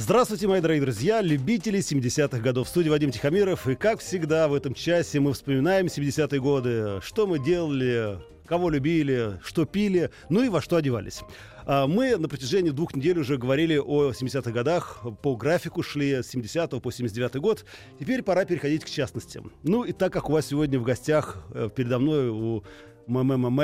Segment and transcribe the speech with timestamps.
[0.00, 2.68] Здравствуйте, мои дорогие друзья, любители 70-х годов.
[2.68, 3.66] В студии Вадим Тихомиров.
[3.66, 7.00] И, как всегда, в этом часе мы вспоминаем 70-е годы.
[7.02, 8.16] Что мы делали,
[8.46, 11.22] кого любили, что пили, ну и во что одевались.
[11.66, 16.28] А Мы на протяжении двух недель уже говорили о 70-х годах, по графику шли с
[16.28, 17.64] 70 по 79 год.
[17.98, 19.50] Теперь пора переходить к частностям.
[19.64, 22.62] Ну и так как у вас сегодня в гостях э, передо мной у
[23.08, 23.60] МММ,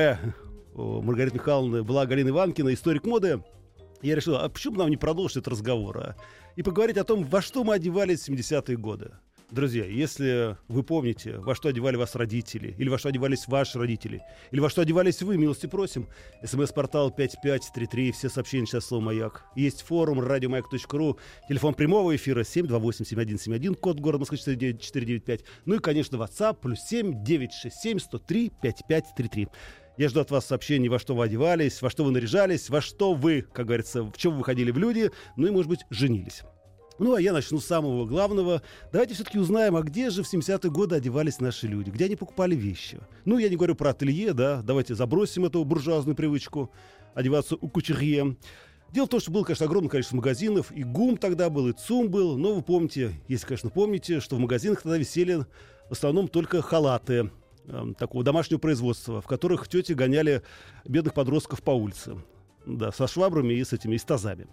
[0.75, 3.41] у Маргариты Михайловны была Галина Иванкина, историк моды,
[4.09, 6.17] я решил, а почему бы нам не продолжить этот разговор, а?
[6.57, 9.13] И поговорить о том, во что мы одевались в 70-е годы.
[9.51, 14.23] Друзья, если вы помните, во что одевали вас родители, или во что одевались ваши родители,
[14.51, 16.09] или во что одевались вы, милости просим,
[16.43, 19.45] смс-портал 5533, все сообщения сейчас слово «Маяк».
[19.55, 26.59] Есть форум радиомаяк.ру, телефон прямого эфира 728-7171, код города Москвы 495, ну и, конечно, WhatsApp,
[26.61, 29.49] плюс 7 967 103 5533.
[29.97, 33.15] Я жду от вас сообщений, во что вы одевались, во что вы наряжались, во что
[33.15, 36.43] вы, как говорится, в чем вы выходили в люди, ну и, может быть, женились.
[36.99, 38.63] Ну, а я начну с самого главного.
[38.93, 41.91] Давайте все-таки узнаем, а где же в 70-е годы одевались наши люди?
[41.91, 42.99] Где они покупали вещи?
[43.25, 44.63] Ну, я не говорю про ателье, да.
[44.63, 46.71] Давайте забросим эту буржуазную привычку
[47.15, 48.37] одеваться у кучерье.
[48.93, 50.71] Дело в том, что было, конечно, огромное количество магазинов.
[50.71, 52.39] И ГУМ тогда был, и ЦУМ был.
[52.39, 55.47] Но вы помните, если, конечно, помните, что в магазинах тогда висели
[55.89, 57.31] в основном только халаты
[57.67, 60.43] э, такого домашнего производства, в которых тети гоняли
[60.85, 62.17] бедных подростков по улице.
[62.67, 64.47] Да, со швабрами и с этими, и с тазами.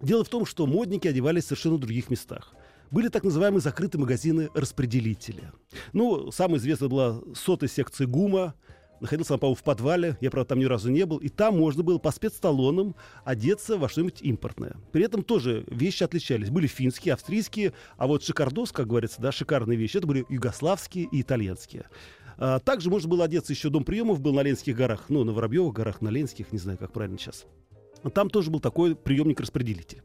[0.00, 2.54] Дело в том, что модники одевались в совершенно других местах.
[2.90, 5.50] Были так называемые закрытые магазины-распределители.
[5.92, 8.54] Ну, самая известная была сотая секция ГУМа,
[9.02, 11.98] находился, по в подвале, я, правда, там ни разу не был, и там можно было
[11.98, 12.94] по спецталонам
[13.24, 14.76] одеться во что-нибудь импортное.
[14.92, 16.50] При этом тоже вещи отличались.
[16.50, 21.20] Были финские, австрийские, а вот шикардос, как говорится, да, шикарные вещи, это были югославские и
[21.20, 21.86] итальянские.
[22.38, 25.74] А, также можно было одеться еще дом приемов был на Ленских горах, ну, на Воробьевых
[25.74, 27.44] горах, на Ленских, не знаю, как правильно сейчас.
[28.14, 30.02] Там тоже был такой приемник-распределитель.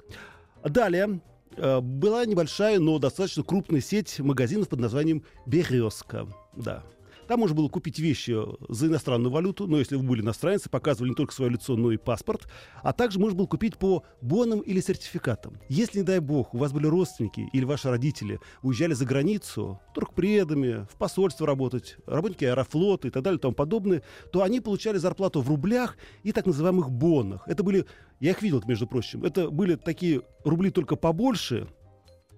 [0.63, 1.19] Далее
[1.55, 6.27] э, была небольшая, но достаточно крупная сеть магазинов под названием «Березка».
[6.55, 6.83] Да,
[7.27, 8.35] там можно было купить вещи
[8.69, 11.97] за иностранную валюту, но если вы были иностранцы, показывали не только свое лицо, но и
[11.97, 12.47] паспорт.
[12.83, 15.59] А также можно было купить по бонам или сертификатам.
[15.69, 20.87] Если, не дай бог, у вас были родственники или ваши родители уезжали за границу, торгпредами,
[20.91, 25.41] в посольство работать, работники аэрофлота и так далее и тому подобное, то они получали зарплату
[25.41, 27.47] в рублях и так называемых бонах.
[27.47, 27.85] Это были,
[28.19, 31.67] я их видел, между прочим, это были такие рубли только побольше,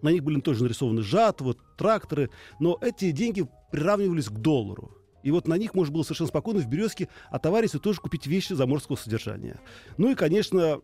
[0.01, 2.29] на них были тоже нарисованы жатвы, тракторы,
[2.59, 4.95] но эти деньги приравнивались к доллару.
[5.23, 8.53] И вот на них можно было совершенно спокойно в «Березке» отовариться и тоже купить вещи
[8.53, 9.59] заморского содержания.
[9.97, 10.79] Ну и, конечно,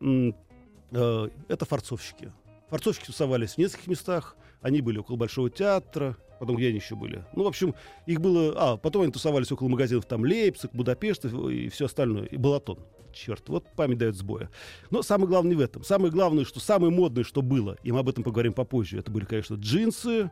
[0.91, 2.33] э, это форцовщики.
[2.69, 4.35] Форцовщики тусовались в нескольких местах.
[4.61, 7.25] Они были около Большого театра, потом где они еще были.
[7.33, 7.75] Ну, в общем,
[8.05, 8.53] их было...
[8.55, 12.25] А, потом они тусовались около магазинов там Лейпциг, Будапешт и все остальное.
[12.25, 12.79] И Балатон.
[13.13, 14.49] Черт, вот память дает сбоя.
[14.91, 15.83] Но самое главное в этом.
[15.83, 19.23] Самое главное, что самое модное, что было, и мы об этом поговорим попозже, это были,
[19.23, 20.29] конечно, джинсы,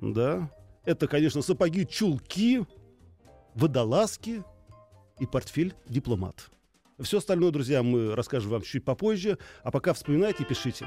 [0.00, 0.50] да,
[0.84, 2.64] это, конечно, сапоги, чулки,
[3.54, 4.42] водолазки
[5.20, 6.50] и портфель дипломат.
[6.98, 9.38] Все остальное, друзья, мы расскажем вам чуть попозже.
[9.62, 10.86] А пока вспоминайте и пишите.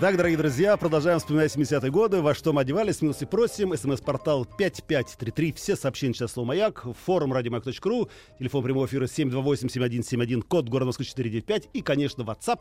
[0.00, 2.22] Итак, дорогие друзья, продолжаем вспоминать 70-е годы.
[2.22, 3.76] Во что мы одевались, милости просим.
[3.76, 5.52] СМС-портал 5533.
[5.52, 6.86] Все сообщения сейчас слово «Маяк».
[7.04, 8.08] Форум радиомаяк.ру.
[8.38, 10.40] Телефон прямого эфира 728-7171.
[10.40, 11.68] Код города Москвы 495.
[11.74, 12.60] И, конечно, WhatsApp.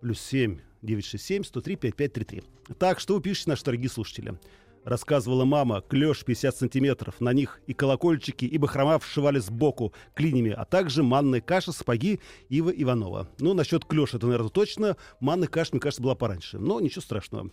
[0.00, 2.42] Плюс 7 967 103 5533.
[2.78, 4.38] Так, что вы пишете, наши дорогие слушатели?
[4.86, 10.64] Рассказывала мама, клеш 50 сантиметров, на них и колокольчики, и бахрома вшивали сбоку клинями, а
[10.64, 13.26] также манная каша, сапоги Ива Иванова.
[13.40, 14.96] Ну, насчет клеш это, наверное, точно.
[15.18, 16.60] Манная каша, мне кажется, была пораньше.
[16.60, 17.50] Но ничего страшного.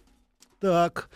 [0.59, 1.09] Так,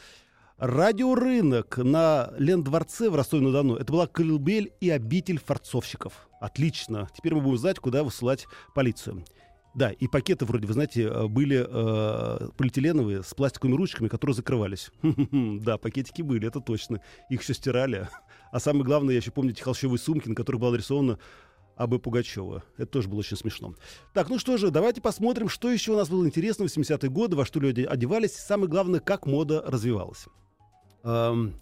[0.57, 3.75] радиорынок на Лендворце в Ростове-на-Дону.
[3.75, 6.29] Это была колыбель и обитель форцовщиков.
[6.41, 7.07] Отлично.
[7.15, 9.23] Теперь мы будем знать, куда высылать полицию.
[9.77, 14.89] Да, и пакеты вроде, вы знаете, э, были э, полиэтиленовые с пластиковыми ручками, которые закрывались.
[15.61, 16.99] Да, пакетики были, это точно.
[17.29, 18.09] Их все стирали.
[18.51, 21.19] А самое главное, я еще помню эти холщовые сумки, на которых была нарисована
[21.75, 21.99] А.Б.
[21.99, 22.63] Пугачева.
[22.77, 23.75] Это тоже было очень смешно.
[24.15, 27.35] Так, ну что же, давайте посмотрим, что еще у нас было интересного в 70-е годы,
[27.35, 28.31] во что люди одевались.
[28.31, 30.25] Самое главное, как мода развивалась.
[31.03, 31.53] Эм,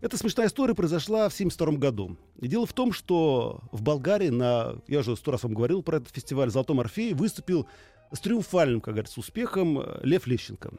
[0.00, 2.16] Эта смешная история произошла в 1972 году.
[2.36, 6.08] Дело в том, что в Болгарии на, я уже сто раз вам говорил про этот
[6.08, 7.66] фестиваль «Золотом Орфее» выступил
[8.10, 10.72] с триумфальным, как говорится, успехом э, Лев Лещенко.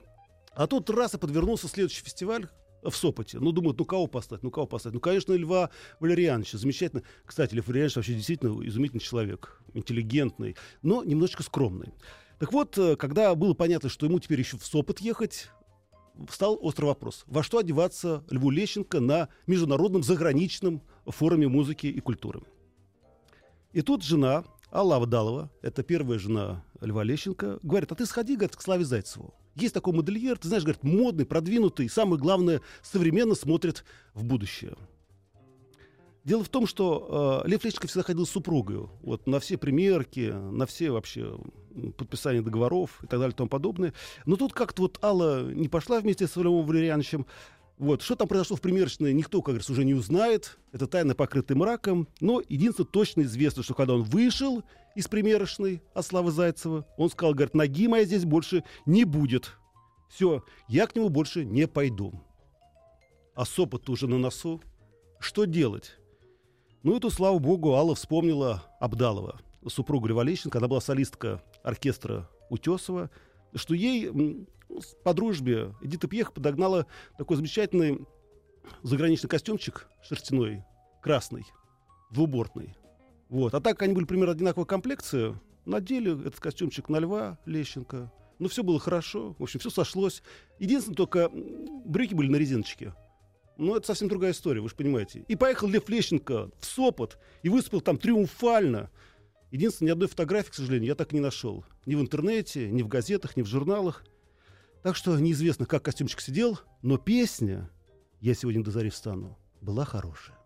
[0.54, 2.48] А тут раз и подвернулся следующий фестиваль
[2.84, 3.38] в Сопоте.
[3.40, 4.96] Ну, думают, ну кого поставить, ну кого поставить?
[4.96, 5.70] Ну, конечно, Льва
[6.00, 6.58] Валерьяновича.
[6.58, 7.04] Замечательно.
[7.24, 9.62] Кстати, Лев Валерьянович вообще действительно изумительный человек.
[9.76, 11.94] Интеллигентный, но немножечко скромный.
[12.40, 15.52] Так вот, э, когда было понятно, что ему теперь еще в Сопот ехать,
[16.28, 17.24] встал острый вопрос.
[17.28, 22.42] Во что одеваться Льву Лещенко на международном заграничном форуме музыки и культуры?
[23.74, 28.56] И тут жена Алла Авдалова, это первая жена Льва Лещенко, говорит, а ты сходи, говорит,
[28.56, 29.34] к Славе Зайцеву.
[29.56, 33.84] Есть такой модельер, ты знаешь, говорит, модный, продвинутый, самое главное, современно смотрит
[34.14, 34.76] в будущее.
[36.24, 38.88] Дело в том, что э, Лев Лещенко всегда ходил с супругой.
[39.02, 41.38] Вот на все примерки, на все вообще
[41.98, 43.94] подписания договоров и так далее и тому подобное.
[44.26, 47.26] Но тут как-то вот Алла не пошла вместе с Львом Валерьяновичем.
[47.78, 48.02] Вот.
[48.04, 50.60] Что там произошло в примерочной, никто, как говорится, уже не узнает.
[50.72, 52.08] Это тайна, покрытая мраком.
[52.20, 54.64] Но единственное точно известно, что когда он вышел
[54.96, 59.54] из примерочной от Славы Зайцева, он сказал, говорит, ноги моей здесь больше не будет.
[60.10, 62.14] Все, я к нему больше не пойду.
[63.34, 64.62] А сопот уже на носу.
[65.20, 65.98] Что делать?
[66.84, 70.58] Ну, эту, слава богу, Алла вспомнила Абдалова, супругу Льва Лещенко.
[70.58, 73.10] Она была солистка оркестра Утесова,
[73.56, 74.48] что ей
[75.04, 76.86] по дружбе Эдита Пьех подогнала
[77.18, 78.06] такой замечательный
[78.84, 80.64] заграничный костюмчик шерстяной,
[81.02, 81.46] красный,
[82.12, 82.76] двубортный.
[83.30, 83.54] Вот.
[83.54, 85.36] А так они были примерно одинаковой комплекции,
[85.66, 88.12] надели этот костюмчик на Льва Лещенко.
[88.40, 89.36] Ну, все было хорошо.
[89.38, 90.24] В общем, все сошлось.
[90.60, 91.30] Единственное, только
[91.86, 92.94] брюки были на резиночке.
[93.58, 95.24] Ну, это совсем другая история, вы же понимаете.
[95.28, 98.90] И поехал Лев Лещенко в Сопот и выступил там триумфально.
[99.52, 101.66] Единственное, ни одной фотографии, к сожалению, я так не нашел.
[101.86, 104.06] Ни в интернете, ни в газетах, ни в журналах.
[104.82, 107.70] Так что неизвестно, как костюмчик сидел, но песня
[108.22, 110.38] «Я сегодня до зари встану» была хорошая.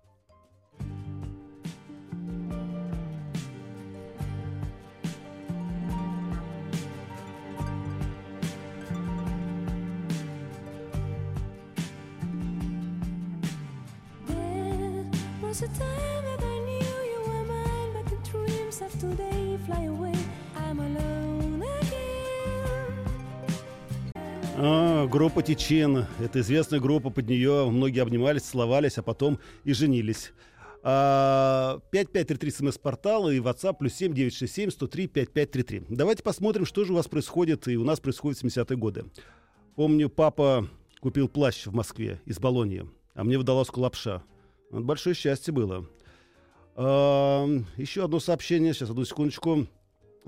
[15.42, 16.45] Was a time
[18.82, 20.16] of today fly away.
[20.56, 21.16] I'm alone.
[24.58, 26.06] А, группа Тичен.
[26.20, 30.32] Это известная группа, под нее многие обнимались, целовались, а потом и женились.
[30.82, 35.86] А, 5533 смс-портал и WhatsApp плюс 7 967 103 5533.
[35.90, 39.06] Давайте посмотрим, что же у вас происходит и у нас происходит в 70-е годы.
[39.76, 40.70] Помню, папа
[41.02, 44.24] купил плащ в Москве из Болонии, а мне водолазку лапша.
[44.72, 45.86] Вот большое счастье было.
[46.76, 49.68] А, еще одно сообщение, сейчас, одну секундочку.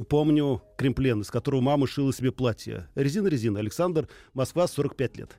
[0.09, 2.87] Помню кремплен, из которого мама шила себе платье.
[2.95, 3.59] Резина-резина.
[3.59, 5.37] Александр, Москва, 45 лет.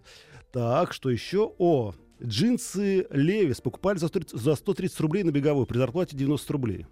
[0.52, 1.54] Так, что еще?
[1.58, 6.86] О, джинсы Левис покупали за 130, за 130 рублей на беговой при зарплате 90 рублей.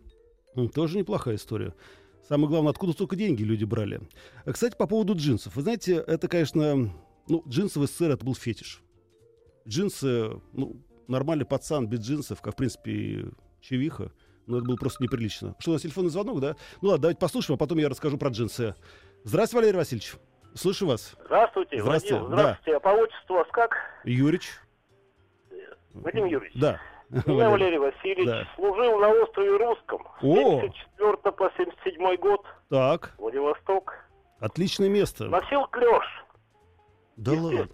[0.75, 1.75] Тоже неплохая история.
[2.29, 4.01] Самое главное, откуда столько деньги люди брали.
[4.45, 5.57] А, Кстати, по поводу джинсов.
[5.57, 6.93] Вы знаете, это, конечно,
[7.29, 8.83] ну, джинсы в СССР это был фетиш.
[9.67, 13.27] Джинсы, ну, нормальный пацан без джинсов, как, в принципе,
[13.69, 14.11] чевиха.
[14.47, 15.55] Но это было просто неприлично.
[15.59, 16.55] Что, у нас телефонный звонок, да?
[16.81, 18.75] Ну ладно, давайте послушаем, а потом я расскажу про джинсы.
[19.25, 20.15] Здравствуйте, Валерий Васильевич.
[20.55, 21.15] Слышу вас.
[21.27, 22.39] Здравствуйте, Здравствуйте, Владимир.
[22.39, 22.77] Здравствуйте.
[22.77, 23.73] А по отчеству вас как?
[24.05, 24.49] Юрич.
[25.95, 26.61] Владимир Юрьевич.
[26.61, 26.81] Да.
[27.11, 28.27] Меня Валерий Васильевич.
[28.27, 28.49] Да.
[28.55, 30.03] Служил на острове Русском.
[30.21, 30.61] С О!
[30.61, 32.45] 74 по 77 год.
[32.69, 33.95] Так, Владивосток.
[34.41, 35.25] отличное место.
[35.27, 36.05] Носил клеш.
[37.17, 37.69] Да ладно.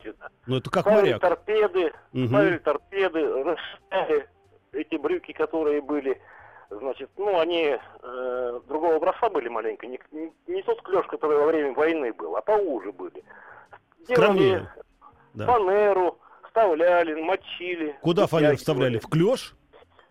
[0.46, 1.20] Ну это как ставили моряк.
[1.20, 2.28] торпеды, Мгм.
[2.28, 4.28] ставили торпеды, расширяли
[4.72, 6.20] эти брюки, которые были.
[6.70, 9.86] Значит, ну, они э, другого образца были маленько.
[9.86, 13.22] Не, не- не тот клеш, который во время войны был, а поуже были.
[14.10, 14.72] Скромнее.
[15.34, 15.46] Да.
[15.46, 17.96] фанеру, вставляли, мочили.
[18.02, 18.98] Куда фанеру вставляли?
[18.98, 19.54] В клеш?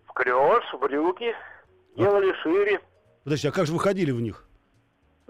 [0.06, 1.36] В клеш, в брюки.
[1.96, 2.80] Делали шире.
[3.24, 4.48] Подожди, а как же вы ходили в них?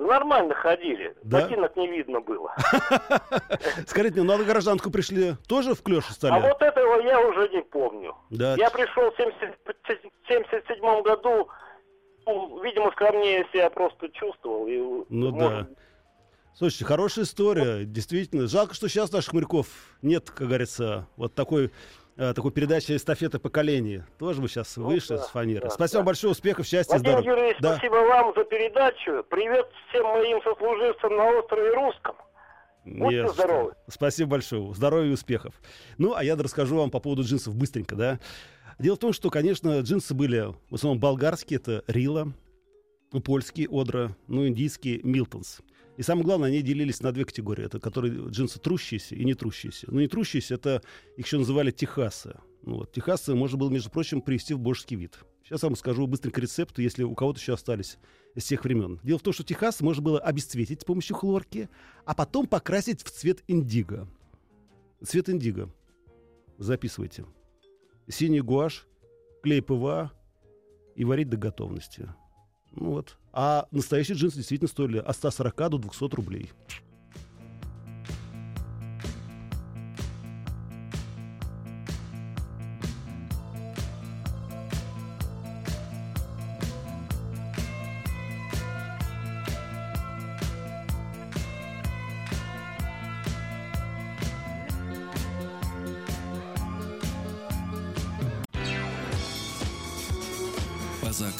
[0.01, 1.15] Нормально ходили.
[1.23, 1.41] Да?
[1.41, 2.53] Ботинок не видно было.
[3.87, 6.41] Скажите мне, ну, на гражданку пришли тоже в клеш А стали?
[6.41, 8.15] вот этого я уже не помню.
[8.29, 8.55] Да.
[8.55, 11.49] Я пришел в 1977 году,
[12.25, 14.67] ну, видимо, скромнее себя просто чувствовал.
[14.67, 14.77] И,
[15.09, 15.69] Ну может,
[16.53, 18.47] Слушайте, хорошая история, действительно.
[18.47, 19.67] Жалко, что сейчас наших моряков
[20.01, 21.71] нет, как говорится, вот такой,
[22.17, 24.03] э, такой передачи эстафеты поколений.
[24.19, 25.61] Тоже бы сейчас Ну вышли да, с фанеры.
[25.63, 26.05] да, Спасибо да.
[26.07, 27.31] большое, успехов, счастья, Владимир здоровья.
[27.41, 27.73] Юрьевич, Да.
[27.75, 29.23] спасибо вам за передачу.
[29.29, 32.15] Привет всем моим сослуживцам на острове Русском.
[32.83, 33.33] Будьте Не за что.
[33.43, 33.73] здоровы.
[33.87, 34.73] Спасибо большое.
[34.73, 35.53] Здоровья и успехов.
[35.97, 38.19] Ну, а я расскажу вам по поводу джинсов быстренько, да.
[38.79, 42.33] Дело в том, что, конечно, джинсы были в основном болгарские, это Рила,
[43.23, 45.59] польские Одра, ну, индийские Милтонс.
[45.97, 47.65] И самое главное, они делились на две категории.
[47.65, 49.87] Это которые джинсы трущиеся и не трущиеся.
[49.91, 50.81] Ну, не трущиеся, это
[51.17, 52.39] их еще называли техасы.
[52.63, 55.19] Ну, вот, техасы можно было, между прочим, привести в божеский вид.
[55.43, 57.97] Сейчас вам скажу быстренько рецепт, если у кого-то еще остались
[58.35, 58.99] из тех времен.
[59.03, 61.69] Дело в том, что техас можно было обесцветить с помощью хлорки,
[62.05, 64.07] а потом покрасить в цвет индиго.
[65.03, 65.73] Цвет индиго.
[66.57, 67.25] Записывайте.
[68.07, 68.87] Синий гуашь,
[69.41, 70.11] клей ПВА
[70.95, 72.07] и варить до готовности.
[72.71, 73.17] Ну вот.
[73.33, 76.51] А настоящие джинсы действительно стоили от 140 до 200 рублей.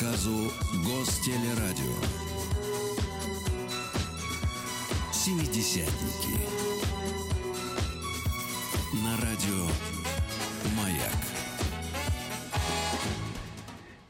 [0.01, 0.51] По заказу
[0.83, 1.93] Гостелерадио.
[5.13, 6.60] Семидесятники.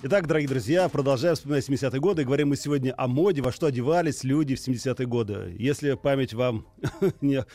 [0.03, 2.23] Итак, дорогие друзья, продолжаем вспоминать 70-е годы.
[2.23, 5.55] Говорим мы сегодня о моде, во что одевались люди в 70-е годы.
[5.59, 6.65] Если память вам
[7.21, 7.45] не,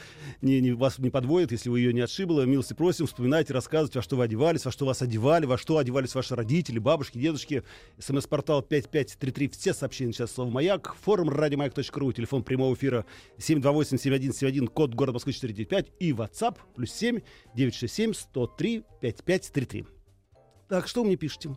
[0.42, 4.02] не, не- вас не подводит, если вы ее не отшибла, милости просим, вспоминайте, рассказывайте, во
[4.04, 7.64] что вы одевались, во что вас одевали, во что одевались ваши родители, бабушки, дедушки.
[7.98, 13.06] СМС-портал 5533, все сообщения сейчас слово «Маяк», форум радиомаяк.ру, телефон прямого эфира
[13.38, 17.18] 728-7171, код города Москвы 495 и WhatsApp плюс 7
[17.56, 19.84] 967 103 5533.
[20.68, 21.50] Так, что вы мне пишете?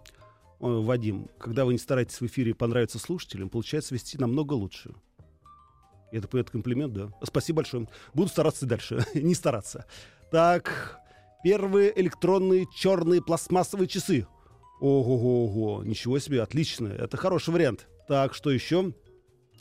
[0.59, 4.93] Ой, Вадим, когда вы не стараетесь в эфире понравиться слушателям, получается вести намного лучше.
[6.11, 7.11] Это, это комплимент, да?
[7.23, 7.87] Спасибо большое.
[8.13, 9.05] Буду стараться дальше.
[9.13, 9.85] не стараться.
[10.31, 10.99] Так,
[11.43, 14.27] первые электронные черные пластмассовые часы.
[14.81, 16.87] Ого-го-го, ничего себе, отлично.
[16.87, 17.87] Это хороший вариант.
[18.07, 18.93] Так, что еще?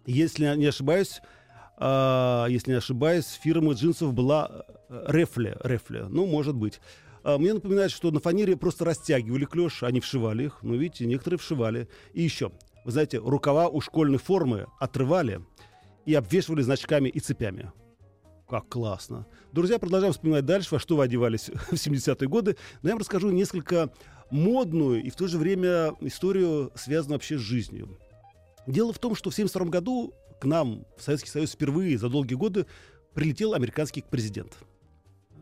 [0.06, 1.20] Если не ошибаюсь,
[1.76, 5.56] а, если не ошибаюсь, фирма джинсов была э, Рефле.
[5.62, 6.06] Рефле.
[6.08, 6.80] Ну, может быть.
[7.28, 10.60] А, Мне напоминает, что на фанере просто растягивали клеш, не вшивали их.
[10.62, 11.86] Ну, видите, некоторые вшивали.
[12.14, 12.52] И еще,
[12.86, 15.42] вы знаете, рукава у школьной формы отрывали
[16.06, 17.70] и обвешивали значками и цепями.
[18.48, 19.26] Как классно.
[19.52, 22.56] Друзья, продолжаем вспоминать дальше, во что вы одевались в 70-е годы.
[22.80, 23.92] Но я вам расскажу несколько
[24.30, 27.98] модную и в то же время историю, связанную вообще с жизнью.
[28.66, 32.36] Дело в том, что в 1972 году к нам в Советский Союз впервые за долгие
[32.36, 32.64] годы
[33.12, 34.56] прилетел американский президент.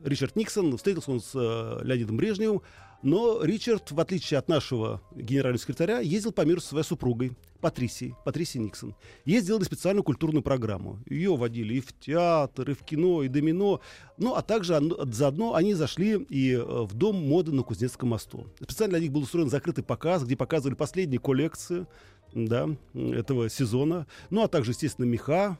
[0.05, 2.62] Ричард Никсон, встретился он с э, Леонидом Брежневым,
[3.03, 8.15] но Ричард, в отличие от нашего генерального секретаря, ездил по миру со своей супругой Патрисией,
[8.25, 8.95] Патрисией Никсон.
[9.25, 10.99] Ей сделали специальную культурную программу.
[11.07, 13.81] Ее водили и в театр, и в кино, и домино.
[14.19, 14.81] Ну, а также
[15.12, 18.47] заодно они зашли и э, в дом моды на Кузнецком мосту.
[18.61, 21.87] Специально для них был устроен закрытый показ, где показывали последние коллекции
[22.35, 24.07] да, этого сезона.
[24.31, 25.59] Ну, а также, естественно, меха,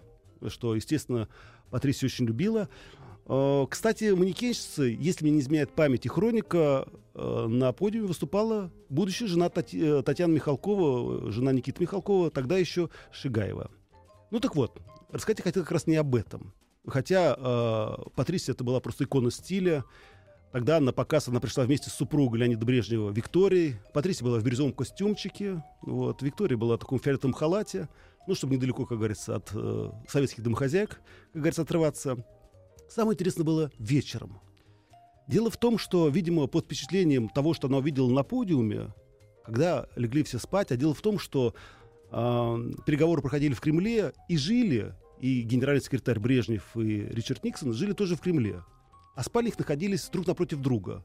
[0.49, 1.29] что, естественно,
[1.71, 2.69] Патрисия очень любила.
[3.29, 9.29] Э, Кстати, манекенщица, если мне не изменяет память и хроника, э, на подиуме выступала будущая
[9.29, 13.71] жена Тати- э, Татьяна Михалкова, жена Никиты Михалкова, тогда еще Шигаева.
[14.31, 14.81] Ну так вот,
[15.11, 16.53] рассказать я хотел как раз не об этом.
[16.87, 19.85] Хотя э, Патрисия это была просто икона стиля.
[20.53, 23.75] Тогда на показ она пришла вместе с супругой Леонида Брежнева Викторией.
[23.93, 25.65] Патрисия была в бирюзовом костюмчике.
[25.83, 26.23] Вот.
[26.23, 27.89] Виктория была в таком фиолетовом халате.
[28.29, 30.91] Ну, чтобы недалеко, как говорится, от э, советских домохозяек,
[31.33, 32.25] как говорится, отрываться.
[32.89, 34.41] Самое интересное было вечером.
[35.29, 38.95] Дело в том, что, видимо, под впечатлением того, что она увидела на подиуме,
[39.45, 41.55] когда легли все спать, а дело в том, что
[42.11, 47.93] э, переговоры проходили в Кремле и жили, и генеральный секретарь Брежнев и Ричард Никсон жили
[47.93, 48.63] тоже в Кремле.
[49.15, 51.05] А спальни их находились друг напротив друга.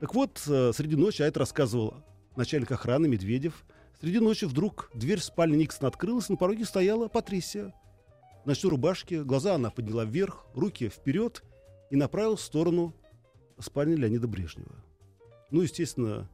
[0.00, 2.04] Так вот, э, среди ночи, а это рассказывал
[2.36, 3.64] начальник охраны Медведев,
[4.00, 7.72] среди ночи вдруг дверь спальни Никсона открылась, на пороге стояла Патрисия.
[8.46, 11.42] Ночной рубашке, глаза она подняла вверх, руки вперед
[11.90, 12.94] и направилась в сторону
[13.58, 14.84] спальни Леонида Брежнева.
[15.50, 16.30] Ну, естественно,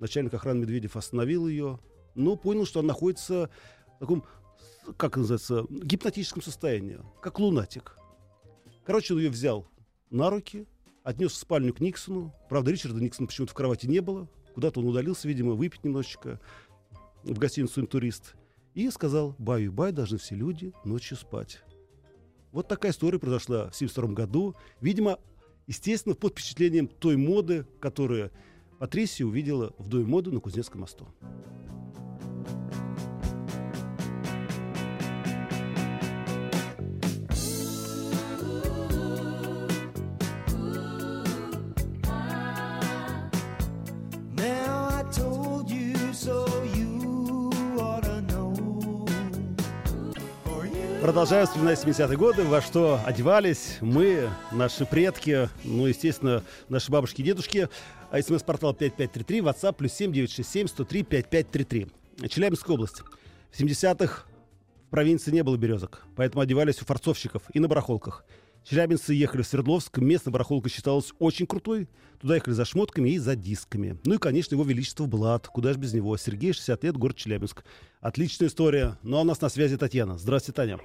[0.00, 1.78] начальник охраны Медведев остановил ее,
[2.14, 3.50] но понял, что она находится
[3.96, 4.24] в таком,
[4.96, 7.98] как называется, гипнотическом состоянии, как лунатик.
[8.86, 9.66] Короче, он ее взял
[10.08, 10.66] на руки,
[11.02, 12.34] отнес в спальню к Никсону.
[12.48, 14.26] Правда, Ричарда Никсона почему-то в кровати не было.
[14.54, 16.40] Куда-то он удалился, видимо, выпить немножечко
[17.24, 18.36] в гостиницу «Интурист».
[18.74, 21.62] И сказал, баю-бай, должны все люди ночью спать.
[22.52, 24.54] Вот такая история произошла в 1972 году.
[24.80, 25.18] Видимо,
[25.66, 28.30] естественно, под впечатлением той моды, которую
[28.78, 31.08] Патрисия увидела в Доме моды на Кузнецком мосту.
[51.04, 57.24] Продолжаем вспоминать 70-е годы, во что одевались мы, наши предки, ну, естественно, наши бабушки и
[57.24, 57.68] дедушки.
[58.10, 61.88] А смс-портал 5533, WhatsApp плюс 7967 103 5533.
[62.30, 63.02] Челябинская область.
[63.50, 64.22] В 70-х
[64.86, 68.24] в провинции не было березок, поэтому одевались у форцовщиков и на барахолках.
[68.64, 71.86] Челябинцы ехали в Свердловск, местная барахолка считалась очень крутой.
[72.18, 73.98] Туда ехали за шмотками и за дисками.
[74.04, 75.46] Ну и, конечно, его величество Влад.
[75.48, 76.16] Куда же без него?
[76.16, 77.62] Сергей, 60 лет, город Челябинск.
[78.00, 78.96] Отличная история.
[79.02, 80.16] Но у нас на связи Татьяна.
[80.16, 80.78] Здравствуйте, Таня.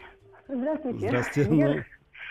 [0.50, 1.07] Здравствуйте.
[1.07, 1.55] Здравствуйте.
[1.55, 1.83] Я Ну.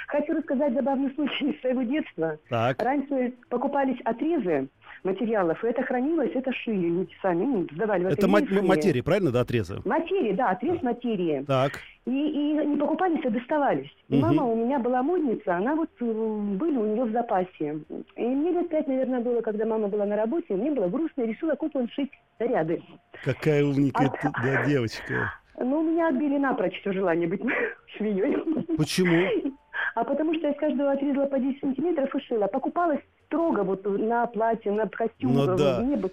[0.09, 2.39] Хочу рассказать забавный случай из своего детства.
[2.49, 2.83] Так.
[2.83, 4.69] Раньше покупались отрезы
[5.05, 8.47] материалов, и это хранилось, это шили люди сами, ну, сдавали в Это ателье ма- и
[8.47, 8.61] шили.
[8.67, 9.81] материя, правильно, да, отрезы?
[9.85, 11.45] Материи, да, отрез материи.
[11.47, 11.73] Так.
[12.07, 13.95] И, и не покупались, а доставались.
[14.09, 14.23] И Мгм.
[14.23, 17.79] мама у меня была модница, она вот э, были у нее в запасе.
[18.17, 21.27] И мне лет пять, наверное, было, когда мама была на работе, мне было грустно, и
[21.29, 22.11] решила куклам шить
[22.41, 22.83] наряды.
[23.25, 25.33] Какая умненькая А- ты- да, девочка.
[25.61, 27.43] Но у меня отбили напрочь все желание быть
[27.97, 28.37] швеей.
[28.77, 29.53] Почему?
[29.95, 32.47] А потому что я с каждого отрезала по 10 сантиметров и шила.
[32.47, 35.35] Покупалась строго вот на платье, на костюм.
[35.35, 35.81] Ну да.
[35.81, 36.13] мне бы-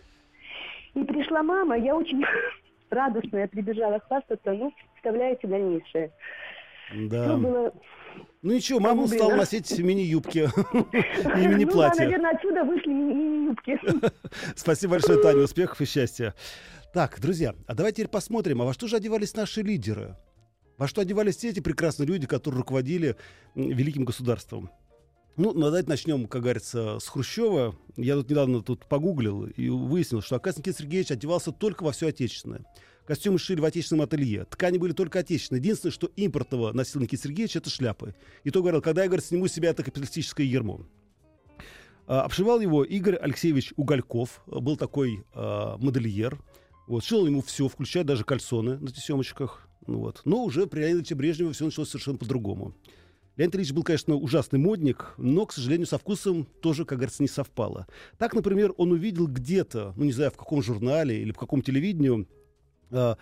[0.95, 2.23] И пришла мама, я очень
[2.89, 6.11] радостная прибежала хвастаться, ну, представляете дальнейшее.
[6.95, 7.25] Да.
[7.25, 7.73] Все было...
[8.41, 9.23] Ну ничего, мама Погуглила.
[9.25, 10.85] стала носить мини-юбки и ну
[11.23, 12.03] да, мини-платья.
[12.05, 13.79] наверное, отсюда вышли ми- мини-юбки.
[14.55, 15.43] Спасибо большое, Таня.
[15.43, 16.33] Успехов и счастья.
[16.93, 20.15] Так, друзья, а давайте теперь посмотрим, а во что же одевались наши лидеры?
[20.77, 23.15] Во что одевались все эти прекрасные люди, которые руководили
[23.55, 24.69] великим государством?
[25.37, 27.75] Ну, ну, давайте начнем, как говорится, с Хрущева.
[27.97, 32.07] Я тут недавно тут погуглил и выяснил, что, оказывается, Никита Сергеевич одевался только во все
[32.07, 32.65] отечественное.
[33.05, 34.45] Костюмы шили в отечественном ателье.
[34.45, 35.61] Ткани были только отечественные.
[35.61, 38.15] Единственное, что импортного носил Никита Сергеевич, это шляпы.
[38.43, 40.87] И то говорил, когда я, говорит, сниму с себя это капиталистическое ермо.
[42.07, 44.41] А, Обшивал его Игорь Алексеевич Угольков.
[44.47, 46.39] А, Был такой а, модельер.
[46.87, 49.67] Вот, шил ему все, включая даже кальсоны на тесемочках.
[49.87, 50.21] Ну, вот.
[50.25, 52.73] Но уже при Леониде Брежневе все началось совершенно по-другому.
[53.37, 57.27] Леонид Ильич был, конечно, ужасный модник, но, к сожалению, со вкусом тоже, как говорится, не
[57.27, 57.85] совпало.
[58.17, 62.27] Так, например, он увидел где-то, ну, не знаю, в каком журнале или в каком телевидении,
[62.91, 63.17] а,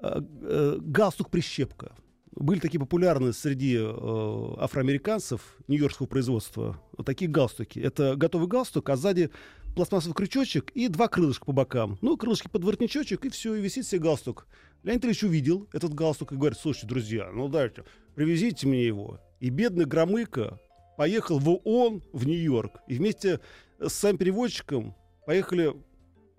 [0.00, 1.92] а, э, галстук-прищепка.
[2.32, 7.78] Были такие популярны среди э, афроамериканцев нью-йоркского производства вот такие галстуки.
[7.78, 9.30] Это готовый галстук, а сзади
[9.76, 11.96] пластмассовый крючочек и два крылышка по бокам.
[12.00, 14.48] Ну, крылышки под воротничочек, и все, и висит себе галстук.
[14.84, 19.18] Леонид Ильич увидел этот галстук и говорит, слушайте, друзья, ну дайте, привезите мне его.
[19.40, 20.60] И бедный Громыко
[20.98, 22.80] поехал в ООН в Нью-Йорк.
[22.86, 23.40] И вместе
[23.80, 24.94] с самим переводчиком
[25.26, 25.72] поехали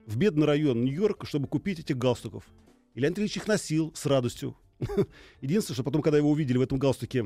[0.06, 2.46] в бедный район Нью-Йорка, чтобы купить этих галстуков.
[2.94, 4.56] И Леонид Ильич их носил с радостью.
[5.42, 7.26] Единственное, что потом, когда его увидели в этом галстуке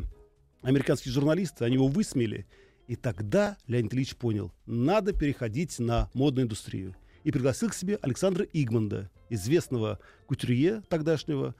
[0.62, 2.48] американские журналисты, они его высмеяли.
[2.88, 6.96] И тогда Леонид Ильич понял, надо переходить на модную индустрию.
[7.24, 11.56] И пригласил к себе Александра Игманда, известного кутюрье тогдашнего,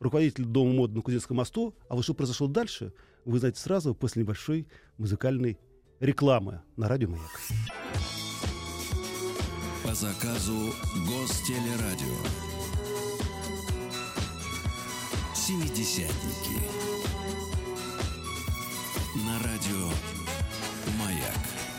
[0.00, 1.74] руководителя Дома моды на Кузнецком мосту.
[1.88, 2.92] А вот что произошло дальше,
[3.24, 4.66] вы знаете сразу после небольшой
[4.98, 5.58] музыкальной
[6.00, 7.40] рекламы на радио «Маяк».
[9.84, 10.72] По заказу
[11.06, 12.16] Гостелерадио.
[15.34, 16.60] Семидесятники.
[19.26, 19.88] На радио
[20.98, 21.71] Маяк.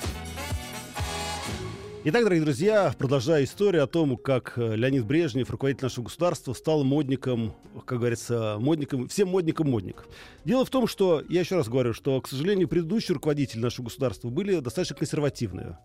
[2.05, 6.83] Итак, дорогие друзья, продолжая историю о том, как э, Леонид Брежнев, руководитель нашего государства, стал
[6.83, 7.53] модником,
[7.85, 10.05] как говорится, модником, всем модником модник.
[10.43, 14.27] Дело в том, что, я еще раз говорю, что, к сожалению, предыдущие руководители нашего государства
[14.27, 15.77] были достаточно консервативные.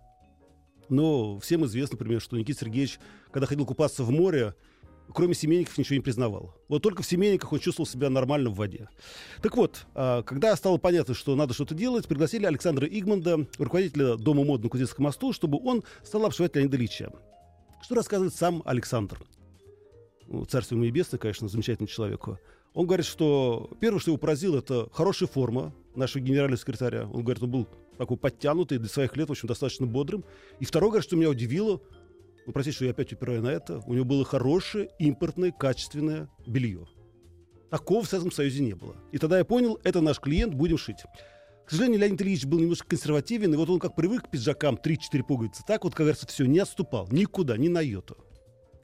[0.88, 2.98] Но всем известно, например, что Никита Сергеевич,
[3.30, 4.54] когда ходил купаться в море,
[5.12, 6.54] кроме семейников ничего не признавал.
[6.68, 8.88] Вот только в семейниках он чувствовал себя нормально в воде.
[9.42, 14.44] Так вот, а, когда стало понятно, что надо что-то делать, пригласили Александра Игманда, руководителя Дома
[14.44, 17.12] мод на Кузнецком мосту, чтобы он стал обшивать Леонида Ильича.
[17.82, 19.20] Что рассказывает сам Александр?
[20.26, 22.26] Ну, Царство ему небесное, конечно, замечательный человек.
[22.74, 27.08] Он говорит, что первое, что его поразило, это хорошая форма нашего генерального секретаря.
[27.12, 30.24] Он говорит, он был такой подтянутый, для своих лет, в общем, достаточно бодрым.
[30.60, 31.80] И второе, говорит, что меня удивило,
[32.48, 36.86] ну, простите, что я опять упираю на это, у него было хорошее, импортное, качественное белье.
[37.70, 38.96] Такого в Советском Союзе не было.
[39.12, 40.96] И тогда я понял, это наш клиент, будем шить.
[41.66, 45.24] К сожалению, Леонид Ильич был немножко консервативен, и вот он как привык к пиджакам 3-4
[45.24, 48.16] пуговицы, так вот, как говорится, все, не отступал никуда, ни на йоту.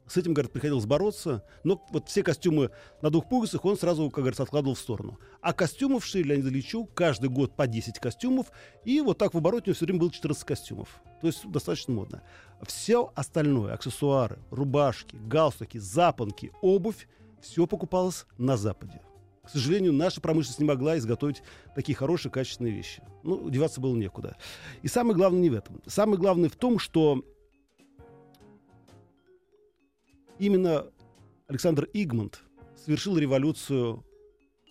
[0.06, 4.18] С этим, говорит, приходилось бороться, но вот все костюмы на двух пуговицах он сразу, как
[4.18, 5.18] говорится, откладывал в сторону.
[5.40, 8.52] А костюмов шили Леониду Ильичу каждый год по 10 костюмов,
[8.84, 11.00] и вот так в обороте все время было 14 костюмов.
[11.22, 12.22] То есть достаточно модно.
[12.62, 17.08] Все остальное, аксессуары, рубашки, галстуки, запонки, обувь,
[17.40, 19.00] все покупалось на Западе.
[19.44, 21.42] К сожалению, наша промышленность не могла изготовить
[21.74, 23.02] такие хорошие, качественные вещи.
[23.22, 24.36] Ну, деваться было некуда.
[24.82, 25.82] И самое главное не в этом.
[25.86, 27.22] Самое главное в том, что
[30.38, 30.86] именно
[31.46, 32.42] Александр Игмонт
[32.76, 34.04] совершил революцию,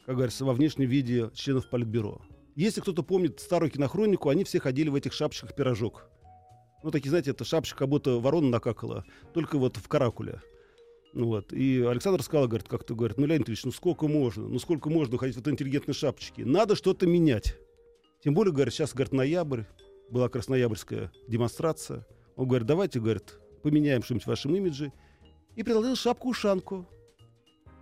[0.05, 2.21] как говорится, во внешнем виде членов Политбюро.
[2.55, 6.09] Если кто-то помнит старую кинохронику, они все ходили в этих шапочках пирожок.
[6.83, 10.41] Ну, такие, знаете, это шапочка, как будто ворона накакала, только вот в каракуле.
[11.13, 11.53] Ну вот.
[11.53, 14.47] И Александр сказал, говорит, как-то говорит, ну, Леонид Ильич, ну сколько можно?
[14.47, 16.43] Ну сколько можно ходить в этой интеллигентной шапочке?
[16.43, 17.55] Надо что-то менять.
[18.23, 19.63] Тем более, говорит, сейчас, говорит, ноябрь,
[20.09, 22.05] была красноябрьская демонстрация.
[22.35, 24.91] Он говорит, давайте, говорит, поменяем что-нибудь в вашем имидже.
[25.55, 26.87] И предложил шапку-ушанку.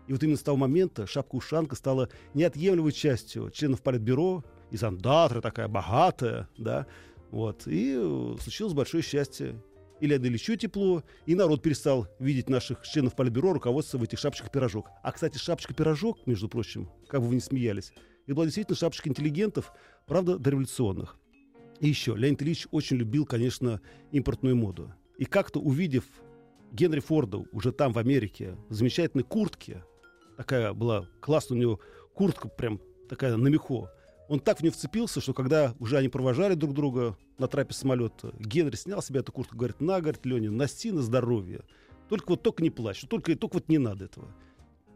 [0.08, 5.68] И вот именно с того момента шапка-ушанка стала неотъемлемой частью членов Политбюро, и зандатра такая
[5.68, 6.88] богатая, да,
[7.30, 7.68] вот.
[7.68, 9.62] И э, случилось большое счастье.
[10.00, 14.90] И Леониду Ильичу тепло, и народ перестал видеть наших членов Политбюро, руководство в этих шапочках-пирожок.
[15.04, 17.94] А, кстати, шапочка-пирожок, между прочим, как бы вы не смеялись,
[18.26, 19.72] это была действительно шапочка интеллигентов,
[20.08, 21.18] правда, дореволюционных.
[21.80, 23.80] И еще, Леонид Ильич очень любил, конечно,
[24.12, 24.94] импортную моду.
[25.18, 26.06] И как-то увидев
[26.72, 29.84] Генри Форда уже там, в Америке, в замечательной куртке,
[30.38, 31.80] такая была классная у него
[32.14, 32.80] куртка, прям
[33.10, 33.90] такая на меху,
[34.30, 38.34] он так в нее вцепился, что когда уже они провожали друг друга на трапе самолета,
[38.40, 41.66] Генри снял себе эту куртку, говорит, на, говорит, Леня, носи на здоровье.
[42.08, 44.34] Только вот только не плачь, только, только вот не надо этого.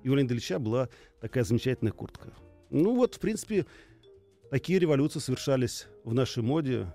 [0.03, 0.88] И у Леонида Ильича была
[1.19, 2.33] такая замечательная куртка.
[2.69, 3.65] Ну вот, в принципе,
[4.51, 6.93] такие революции совершались в нашей моде.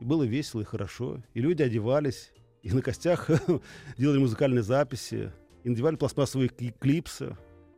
[0.00, 1.22] И было весело и хорошо.
[1.34, 2.32] И люди одевались,
[2.68, 3.30] и на костях
[3.98, 5.32] делали музыкальные записи,
[5.64, 7.36] надевали пластмассовые кли- клипсы,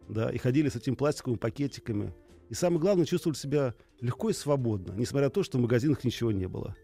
[0.08, 2.12] да, и ходили с этими пластиковыми пакетиками.
[2.48, 6.32] И самое главное, чувствовали себя легко и свободно, несмотря на то, что в магазинах ничего
[6.32, 6.74] не было.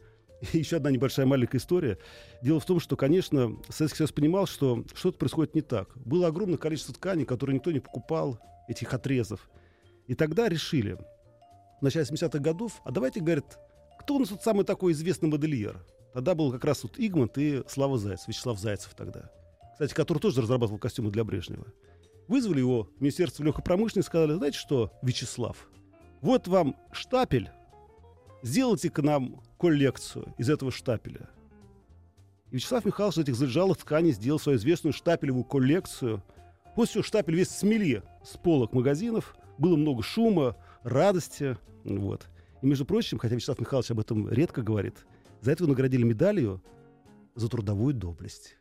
[0.53, 1.99] И еще одна небольшая маленькая история.
[2.43, 5.97] Дело в том, что, конечно, Советский Союз понимал, что что-то происходит не так.
[5.97, 8.39] Было огромное количество тканей, которые никто не покупал,
[8.69, 9.49] этих отрезов.
[10.07, 10.99] И тогда решили,
[11.81, 13.59] в начале 70-х годов, а давайте, говорят,
[13.99, 15.85] кто у нас тут самый такой известный модельер?
[16.17, 19.31] Тогда был как раз вот Игмонт и Слава Зайцев, Вячеслав Зайцев тогда.
[19.73, 21.67] Кстати, который тоже разрабатывал костюмы для Брежнева.
[22.27, 25.69] Вызвали его в Министерство легкой промышленности сказали, знаете что, Вячеслав,
[26.23, 27.51] вот вам штапель,
[28.43, 31.29] сделайте-ка нам коллекцию из этого штапеля.
[32.51, 36.23] И Вячеслав Михайлович из этих залежалых тканей сделал свою известную штапелевую коллекцию.
[36.77, 41.59] После чего штапель весь смели с полок магазинов, было много шума, радости.
[41.85, 42.27] Вот.
[42.63, 45.05] И, между прочим, хотя Вячеслав Михайлович об этом редко говорит,
[45.47, 46.61] за это его наградили медалью
[47.37, 48.57] за трудовую доблесть.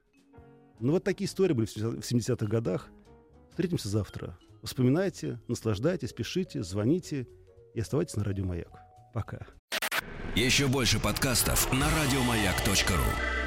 [0.80, 2.91] Ну, вот такие истории были в 70-х годах.
[3.50, 4.38] Встретимся завтра.
[4.62, 7.28] Вспоминайте, наслаждайтесь, пишите, звоните
[7.74, 8.69] и оставайтесь на радио «Маяк».
[9.15, 9.48] Пока.
[10.36, 13.44] Еще больше подкастов на радиомаяк.ру.